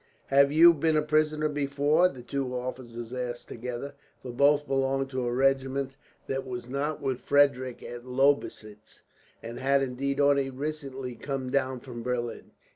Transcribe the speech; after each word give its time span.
"Have 0.33 0.51
you 0.51 0.73
been 0.73 0.97
a 0.97 1.03
prisoner 1.03 1.47
before?" 1.47 2.09
the 2.09 2.23
two 2.23 2.55
officers 2.55 3.13
asked 3.13 3.47
together, 3.47 3.93
for 4.23 4.31
both 4.31 4.65
belonged 4.65 5.11
to 5.11 5.27
a 5.27 5.31
regiment 5.31 5.95
that 6.25 6.43
was 6.43 6.67
not 6.67 7.03
with 7.03 7.19
Frederick 7.21 7.83
at 7.83 8.03
Lobositz, 8.03 9.03
and 9.43 9.59
had 9.59 9.83
indeed 9.83 10.19
only 10.19 10.49
recently 10.49 11.13
come 11.13 11.51
down 11.51 11.81
from 11.81 12.01
Berlin. 12.01 12.49